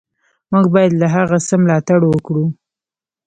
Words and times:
موږ 0.51 0.65
باید 0.75 0.91
له 1.01 1.07
هغه 1.15 1.37
څه 1.47 1.55
ملاتړ 1.61 1.99
وکړو. 2.07 2.45